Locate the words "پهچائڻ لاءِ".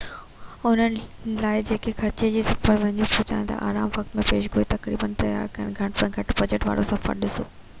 3.17-3.67